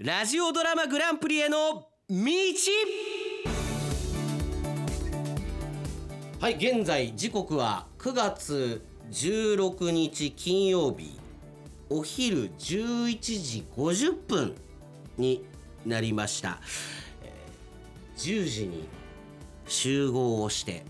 [0.00, 2.16] ラジオドラマグランプリへの道。
[6.40, 11.16] はい現在時刻は9月16日金曜日。
[11.90, 14.56] お昼11時50分
[15.16, 15.44] に
[15.86, 16.58] なりました、
[17.22, 18.88] えー10時に
[19.68, 20.84] 集合をして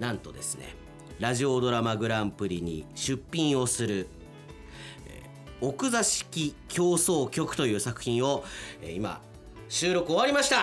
[0.00, 0.74] なんとですね
[1.20, 4.08] ラジオドラマグランプリに出品をする
[5.60, 8.44] 奥座敷競争曲という作品を、
[8.82, 9.20] えー今
[9.68, 10.62] 収録終わりました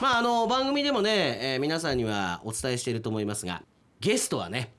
[0.00, 3.62] まああの番組でもね、えー皆さんにはお伝えしていると思いますが
[4.00, 4.72] ゲストはね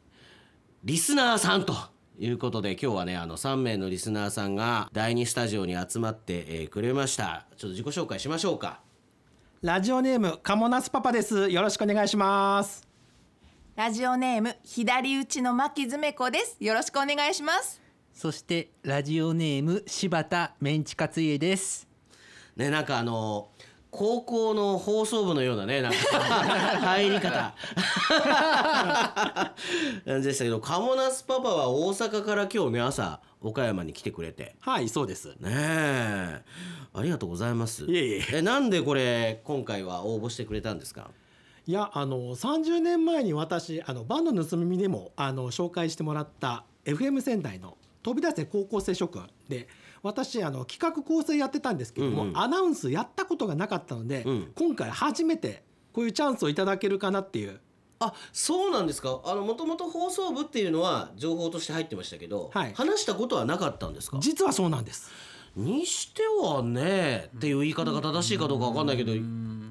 [0.84, 1.74] リスナーさんと
[2.18, 8.80] いうことで今日はねあの3名のリスナーさんが第2スタジオに集まって、えーくれましたちょっと自己紹介しましょうか
[9.62, 11.50] ラジオネームカモナスパパです。
[11.50, 12.85] よろしくお願いします。
[13.76, 16.56] ラジオネーム左打ちの牧詰子です。
[16.62, 17.82] よろしくお願いします。
[18.14, 21.86] そしてラジオネーム柴田メンチカツ家です。
[22.56, 23.50] ねなんかあの
[23.92, 25.98] 高校の放送部のようなねなんか
[26.80, 27.54] 入り方
[30.06, 35.28] でしたけどカモナスパパは大阪から今日ね朝岡山に来てくれてはい、そうです。
[35.40, 36.42] ねえ
[36.94, 41.10] ありがとうございますいえいええなんでこれ今回は応募してくれたんですか？
[41.68, 49.68] いや、あの30年前に私、あのバンド盗み見でもあの紹介してもらった FM 仙台の飛び出せ高校生諸君で。
[50.04, 52.38] 私あの企画構成やってたんですけども、うんうん。
[52.38, 54.52] アナウンスやったことがなかったので、うん。
[54.54, 57.60] 今回初めてこういうチャンスをいただけるかなっていう。
[57.98, 59.22] あそうなんですか。
[59.26, 62.74] あのもともと放送部っていうのは情報として入ってましたけど、はい。
[62.76, 64.20] 話したことはなかったんですか？
[64.22, 65.10] 実はそうなんです。
[65.56, 69.12] にしてはねっていう言い方が正しいかどうかわかんないけど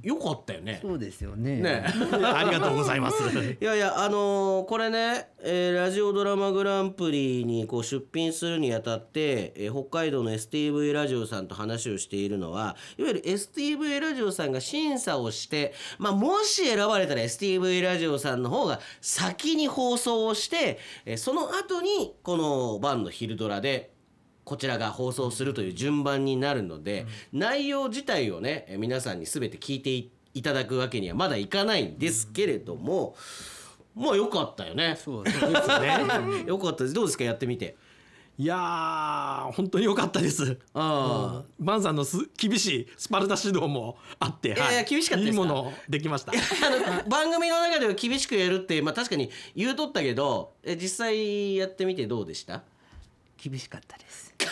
[0.05, 0.79] よかったよね。
[0.83, 1.57] そうですよね。
[1.57, 3.17] ね ありがとうございます
[3.61, 23.94] いやいやあのーこれね、えーラジオドラマグランプリにこう出品するにあたって、えー北海道の STV ラジオさんと話をしているのはいわゆる STV ラジオさんが審査をして、まあ、もし選ばれたら STV ラジオさんの方が先に放送をして、えーその後にこの晩の昼ドラで
[24.45, 33.15] こちらが放送するという順番になるので、内容自体をねえ皆さんに全て聞いていいただくわけにはまだいかないんですけれども、
[33.95, 34.99] まあよかったよね。
[35.03, 35.55] そうですね。
[36.47, 36.95] よかったです。
[36.95, 37.23] どうですか？
[37.25, 37.77] やってみて。
[38.37, 41.49] いやー本当に良かったですああ。
[41.61, 45.45] バンさんのす厳しいスパルタ指導もあって、やいや厳しかったですか？
[45.45, 46.33] いいものできました。
[46.35, 46.71] あ
[47.05, 52.65] の番組の中では厳しくやるって、まあ、確かに言うとったけどえ実際やってみてどうでした？
[53.37, 54.35] 厳しかったです。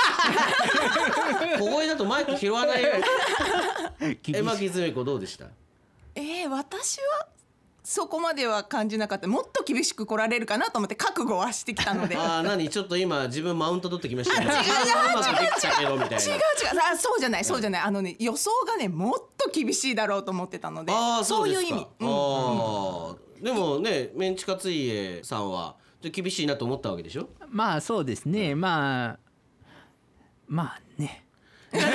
[1.58, 2.90] 小声だとマイク拾わないよ。
[4.00, 5.46] え牧爪子どうでした？
[6.14, 7.26] えー、私は
[7.84, 9.26] そこまでは感じなかった。
[9.26, 12.14] もっと厳しく来られるかなと思って覚悟はしてきたので。
[12.14, 12.68] 違う違うああ何？
[12.68, 16.16] ちょっと今自分マウント取ってきましたね あ違ううまくできたけどみたいな。
[16.92, 17.82] あそうじゃないそうじゃない。
[17.82, 20.92] あのね予想がねもっと厳しいだろうと思ってたので。
[20.92, 21.68] ああそうですか。
[21.68, 21.86] いう意味。
[22.00, 25.74] うんああでもねメンチカツ家さんは
[26.10, 27.28] 厳しいなと思ったわけでしょ？
[27.48, 28.54] まあそうですね。
[28.54, 29.18] まあ
[30.48, 31.24] まあね。
[31.72, 31.86] 落ち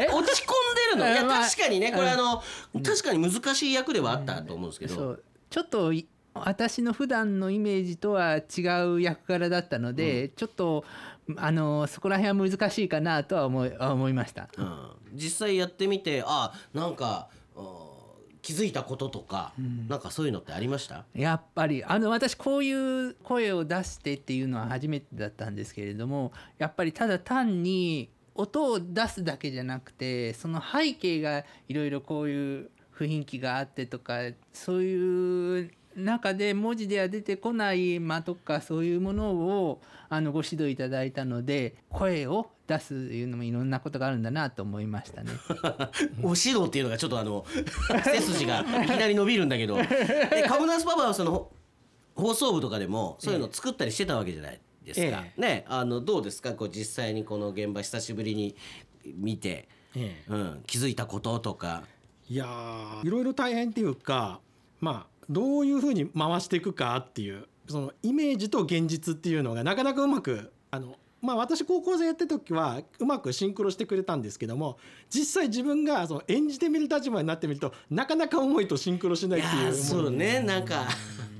[0.00, 1.10] 込んでるの？
[1.10, 1.92] いやまあ確かにね。
[1.92, 2.42] これあの
[2.82, 5.18] 確かに難しい役ではあったと思うんですけど。
[5.50, 10.82] ちょっとい私の普段のイメージとは違う役柄だったので、ちょっと
[11.36, 14.48] あのそこら辺は難しいかなとは思い思いました。
[14.56, 14.90] うん。
[15.12, 17.91] 実際やってみてあなんかうん
[18.42, 19.52] 気づいたこととか
[19.88, 21.04] なんかそういうのってありました？
[21.14, 34.18] やっぱりあの私こういう声を出してっていうのは初めてだったんですけれどもやっぱりただ単に音を出すだけじゃなくてその背景がいろいろこういう雰囲気があってとか
[34.52, 45.30] そういう中で文字では出てこない間とかそういうものをあのご指導いただいたので声を出すいうのもいろんなことがあるんだなと思いましたね。
[46.22, 47.44] お指導っていうのがちょっとあの
[48.04, 49.76] 背筋がいきなり伸びるんだけど。
[49.76, 51.50] でカムナスパパはその
[52.14, 55.40] 放送部とかでもそういうの作ったりしてたわけじゃないですか、え。
[55.40, 56.52] ねあのどうですか？
[56.54, 58.54] こう実際にこの現場久しぶりに
[59.04, 60.32] 見て、ええ。
[60.32, 61.84] うん、気づいたこととか。
[62.28, 64.40] いやーいろいろ大変っていうか
[64.80, 74.78] まあどういうふうに回していくかっていうそのイメージと現実っていうのがなかなかうまくあのまあ私高校生やってた時はうまくシンクロしてくれたんですけども
[75.08, 79.74] 実際自分がその演じてみる立場になってみるとなかなか思いとシンクロしないいっていう。
[79.74, 80.40] そうね。
[80.40, 80.88] なんか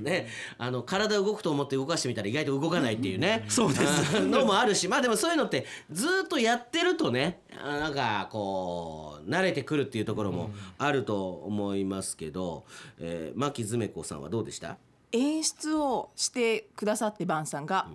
[0.01, 3.45] ねあの体動くと思って動かしてみたら意外と動かないっていうね。
[3.49, 4.19] そうです。
[4.19, 12.65] うんのもあるしまあでもそういうのってずーっとやってるとねあなんかこう慣れてくるっていうところもあると思いますけど、
[12.99, 14.79] えー、牧詰子さんはどうでした？
[15.13, 17.87] 演出をしてくださってバンさんが、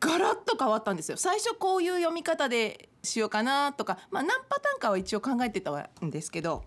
[0.00, 1.16] ガラッと変わったんですよ。
[1.16, 6.64] 最初こういう読み方でしようかなとか、まあ、何パターンかは一応考えてたんですけど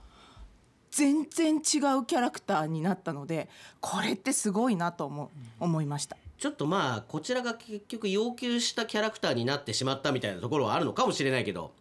[0.91, 5.29] 全然違うキャラクターになったのでこれってすごいなと思う
[5.59, 6.17] 思いました。
[6.38, 11.74] ちょっとまあこちらが結局要求したキャラクターになってしまったみたいなところはあるのかもしれないけど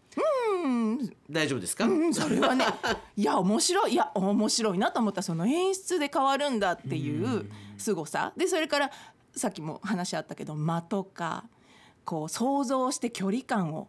[0.63, 1.11] うん。
[1.31, 2.67] 大丈夫ですか、うん、それはね
[3.17, 8.33] いや面白いいや面白いなと思ったその演出で変わるんだっていう凄さ。
[8.37, 8.91] でそれから
[9.35, 11.45] さっきも話あったけど間とか
[12.05, 13.89] こう想像して距離感を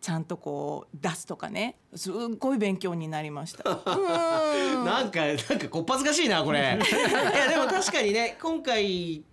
[0.00, 1.76] ちゃんとこう出すとかね。
[1.94, 3.68] すっごい勉強になりました。
[3.68, 4.84] うん。
[4.84, 6.78] なんかなんかこっぱずかしいなこれ。
[6.78, 9.24] いやでも確かにね今回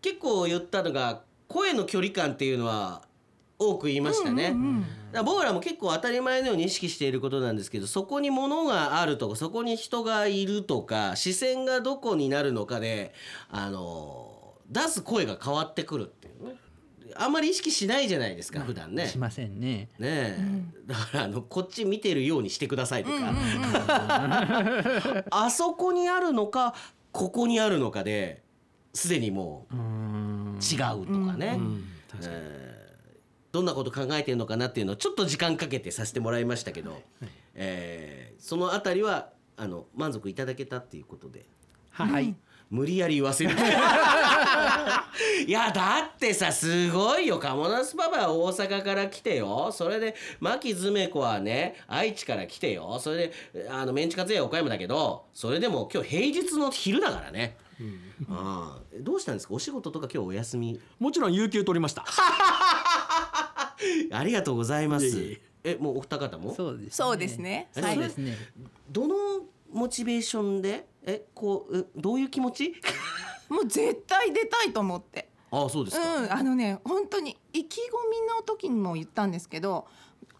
[0.00, 3.02] 結構言ったのが声の距離感っていうのは
[3.70, 4.54] 多く言いましたね、
[5.24, 13.12] 僕らも結構当たり前のように意識していることなんですけどそこに物があるとかそこに人がいるとか視線がどこになるのかで
[13.50, 16.56] あの出す声が変わってくるっていうね。
[17.14, 19.06] あんまり意識しないじゃないですか普段ね。
[19.06, 19.90] しませんね。
[19.98, 20.38] ねえ、
[20.86, 23.34] だからあのこっち見てるようにしてくださいとか、
[25.30, 26.74] あそこにあるのか
[27.10, 28.42] ここにあるのかで
[28.94, 31.84] すでにもう違うとかね、うん。
[32.10, 32.34] 確かに。
[32.34, 32.61] えー
[33.52, 37.00] どんなこと考えてるのかなっていうのをちょっと時間かけてさせてもらいましたけど、
[37.54, 41.46] えーそのあたりはあの満足いただけたっていうことで。
[41.90, 42.34] はい。
[42.70, 43.50] 無理やり言わせる。
[45.46, 47.38] いやだってさすごいよ。
[47.38, 49.70] カモナスパパは大阪から来てよ。
[49.72, 52.98] それで牧ズメ子はね愛知から来てよ。
[52.98, 57.58] それであのメンチカツ屋は岡山だけどそれでも今日平日の昼だからね、
[58.30, 59.54] ああどうしたんですか？
[59.54, 60.80] お仕事とか今日お休み？
[60.98, 62.04] もちろん有給取りました
[64.12, 65.06] ありがとうございます。
[65.06, 66.54] いえもうお二方も？
[66.54, 67.68] そうです、そうですね。
[67.76, 67.94] えはい。
[67.94, 68.36] そうですね。
[68.90, 69.14] どの
[69.72, 70.86] モチベーションで？
[71.04, 72.74] えこうえどういう気持ち？
[73.48, 75.28] もう絶対出たいと思って。
[75.50, 79.86] ああそうですか、うん、あのね本当に意気込みの時にも言ったんですけど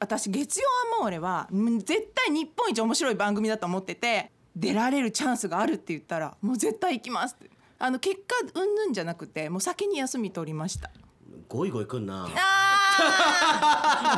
[0.00, 0.66] 私月曜
[0.98, 7.50] アモーレはうん絶対日本一面白い番組だと思ってて出られるチャンスがあるって言ったらもう絶対行きますって。
[7.78, 10.90] あの結果うんぬんじゃなくてもう先に休み取りました。
[11.48, 12.26] ゴイゴイくんな。
[12.26, 12.28] あ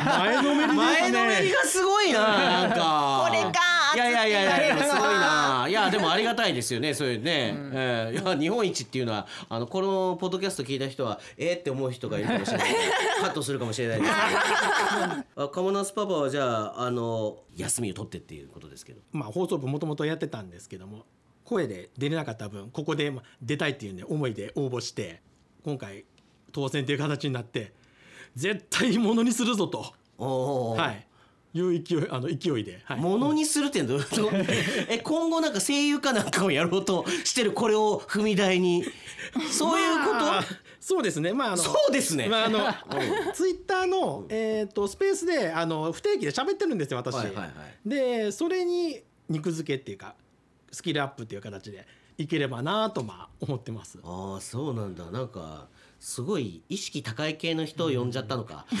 [0.05, 0.75] 前のめりですね。
[0.75, 3.27] 前のめりがすごいななんか。
[3.27, 5.65] これかいやいやいやいやでもすごいな。
[5.69, 12.75] いやでもありがたいですよねそういうね、えーいや日本一っていうのはあのこのポッドキャスト聞いた人はえー、って思う人がいるかもしれない。
[13.21, 14.11] カットするかもしれないです。
[15.35, 19.01] あカモナスパパはじゃああの休みを取ってっていうことですけど。
[19.11, 21.05] まあ、放送部もともとやってたんですけども
[21.43, 25.21] 声で出れなかった分ここでまあ出たいっていうね思いで応募して
[25.63, 26.05] 今回
[26.51, 27.73] 当選という形になって
[28.35, 30.93] 絶対ものにするぞと、は
[31.53, 34.31] い、いう勢いあの勢いで、はい、ものにするってどういうこと
[34.89, 38.85] え今後なんか声優かなんかをやろうとしてるこれを踏み台に。
[39.51, 40.43] そういうこと、まあ
[40.79, 41.33] そうですね。
[41.33, 42.59] まああのそうですね、まああの
[43.33, 47.89] ツイッターの、えー、とスペースであの不定期で喋ってるんですよ私、はいはいはい。
[47.89, 50.13] でそれに肉付けっていうか
[50.71, 53.99] スキルアップっていう形でいければなとまあ思ってます。
[54.03, 55.11] ああそうなんだ。
[55.11, 55.67] なんか
[55.99, 58.65] すごい意識高い系の人を呼んじゃったのか、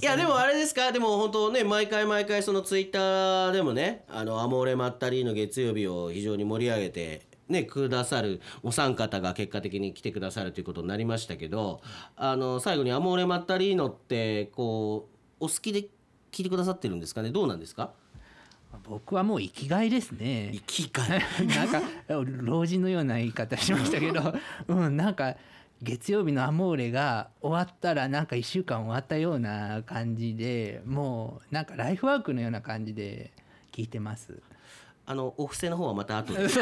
[0.00, 0.90] いやでもあれですか？
[0.92, 11.80] でも本当ね毎回毎回そのツイッターでもねあのアモーレ・マッタリーの月曜日を非常に盛り上げてねくださるお三方が結果的に来てくださるということになりましたけど
[12.16, 15.08] あの最後にアモーレ・マッタリーノってこ
[15.40, 15.82] うお好きで
[16.32, 17.30] 聞いてくださってるんですかね？
[17.30, 17.92] どうなんですか？
[18.84, 20.50] 僕はもう生きがいですね。
[20.52, 20.60] 生。
[20.60, 21.22] きがい？
[21.46, 21.82] なんか
[22.42, 24.34] 老人のような言い方しましたけど、
[24.68, 25.36] うん、なんか
[25.82, 33.30] 月曜日のアモーレが終わったらなんか1週間終わったような感じでもうなんかライフワークのような感じで
[33.72, 34.40] 聞いてます。
[35.06, 36.46] あのお布施の方はまた後で。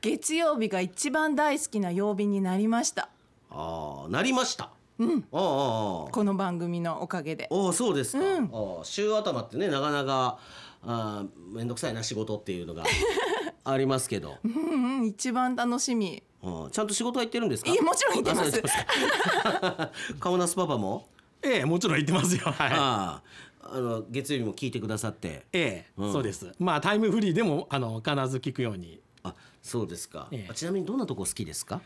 [0.00, 3.10] 月曜日が一番大好きな曜日になりました。
[3.50, 5.24] ああなりましたうん。
[5.32, 7.46] ああああこの番組のおかげで。
[7.50, 8.44] おおそうですか、うん。
[8.52, 10.38] ああ週頭ってねなかなか
[10.82, 12.84] あーめんどくさいな仕事っていうのが
[13.64, 16.22] ありますけど、うんうん一番楽しみ。
[16.42, 17.70] ああちゃんと仕事は行ってるんですか？
[17.70, 18.62] いやもちろん行ってます。
[20.20, 21.08] カモナスパパも、
[21.42, 22.42] ええもちろん言ってますよ。
[22.44, 22.70] はい。
[22.72, 23.22] あ
[23.62, 25.46] ああの月曜日も聞いてくださって。
[25.52, 26.12] ええ、うん。
[26.12, 26.52] そうです。
[26.58, 29.00] まあタイムフリーでもあの必ず聞くように。
[29.22, 30.50] あそうですか、ええ。
[30.50, 31.82] あちなみにどんなとこ好きですか？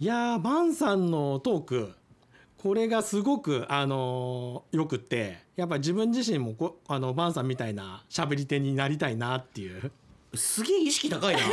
[0.00, 1.92] いやーバンさんのトーク
[2.58, 9.92] これがすごくあのーよくってやっぱり自分自身もこあのバンさんみたいな喋り手になりたいなっていう。
[10.34, 11.40] すげえ意識高いな。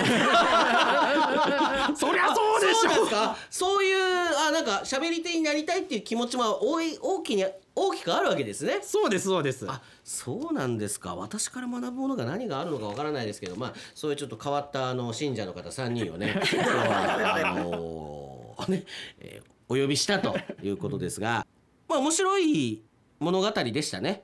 [1.95, 2.89] そりゃそうでしょ！
[2.95, 3.37] そうか？
[3.49, 3.97] そういう
[4.37, 7.45] あなんか喋り手になりたいっていう気持ちも大い大きに
[7.75, 8.79] 大きくあるわけですね。
[8.81, 9.65] そうですそうです。
[9.69, 11.15] あそうなんですか。
[11.15, 18.83] 私から学ぶものが何があるのかわからないですけどまあそういうちょっと変わったあの信者の方3人をね あのね、
[19.19, 21.45] えーお呼びしたということですが
[21.87, 22.83] まあ面白い
[23.19, 24.23] 物語でしたね。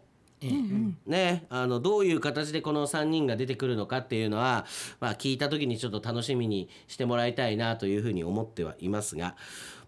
[1.06, 4.66] ね、あのどういう形でこの3人が出てくるのかっていうのは、
[5.02, 9.36] まあ、聞いた時にちょっと楽しみにしてもらいたいなというふうに思ってはいますが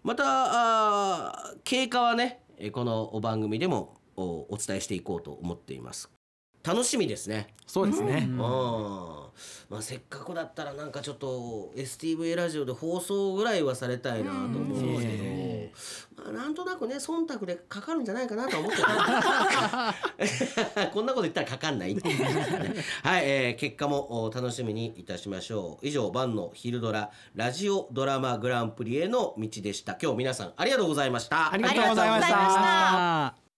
[0.02, 6.10] またあー経過はねえーこの番組でもおお伝えしていこうと思っています。
[6.64, 7.54] 楽しみですね。
[7.66, 15.24] そうですね、うんまあ、せっかくだったらなんかちょっと STV ラジオで放送ぐらいはされたいなと思うんですけど、
[16.16, 18.82] まあ、なんとなくね忖度でかかるんじゃないかなとは思って
[20.74, 20.90] た。
[20.92, 22.18] こんなこと言ったらかかんないっていう。
[22.18, 25.86] ねはい、えー結果もお楽しみにいたしましょう。
[25.86, 29.96] 以上晩の昼ドララジオドラマグランプリへの道でした。
[30.00, 31.52] 今日皆さんありがとうございました。
[31.52, 33.51] ありがとうございました